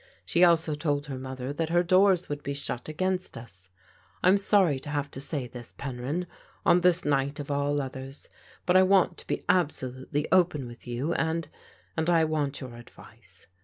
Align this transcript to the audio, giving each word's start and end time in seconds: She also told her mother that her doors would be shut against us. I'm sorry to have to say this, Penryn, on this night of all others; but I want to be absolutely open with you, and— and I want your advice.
She 0.25 0.43
also 0.43 0.73
told 0.73 1.05
her 1.05 1.19
mother 1.19 1.53
that 1.53 1.69
her 1.69 1.83
doors 1.83 2.27
would 2.27 2.41
be 2.41 2.55
shut 2.55 2.89
against 2.89 3.37
us. 3.37 3.69
I'm 4.23 4.35
sorry 4.37 4.79
to 4.79 4.89
have 4.89 5.11
to 5.11 5.21
say 5.21 5.45
this, 5.45 5.75
Penryn, 5.77 6.25
on 6.65 6.81
this 6.81 7.05
night 7.05 7.39
of 7.39 7.51
all 7.51 7.79
others; 7.79 8.27
but 8.65 8.75
I 8.75 8.81
want 8.81 9.19
to 9.19 9.27
be 9.27 9.45
absolutely 9.47 10.27
open 10.31 10.65
with 10.65 10.87
you, 10.87 11.13
and— 11.13 11.47
and 11.95 12.09
I 12.09 12.25
want 12.25 12.61
your 12.61 12.75
advice. 12.77 13.45